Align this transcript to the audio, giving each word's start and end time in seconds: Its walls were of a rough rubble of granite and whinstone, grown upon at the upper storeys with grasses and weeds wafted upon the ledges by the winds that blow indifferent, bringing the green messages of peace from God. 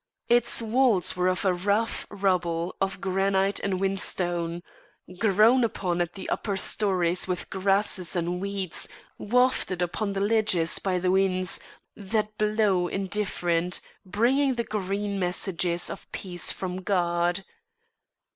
Its 0.29 0.63
walls 0.63 1.15
were 1.15 1.27
of 1.27 1.45
a 1.45 1.53
rough 1.53 2.07
rubble 2.09 2.75
of 2.81 2.99
granite 2.99 3.59
and 3.59 3.79
whinstone, 3.79 4.63
grown 5.19 5.63
upon 5.63 6.01
at 6.01 6.13
the 6.15 6.27
upper 6.29 6.57
storeys 6.57 7.27
with 7.27 7.47
grasses 7.51 8.15
and 8.15 8.41
weeds 8.41 8.87
wafted 9.19 9.79
upon 9.79 10.13
the 10.13 10.19
ledges 10.19 10.79
by 10.79 10.97
the 10.97 11.11
winds 11.11 11.59
that 11.95 12.35
blow 12.39 12.87
indifferent, 12.87 13.79
bringing 14.03 14.55
the 14.55 14.63
green 14.63 15.19
messages 15.19 15.87
of 15.87 16.11
peace 16.11 16.51
from 16.51 16.77
God. 16.81 17.45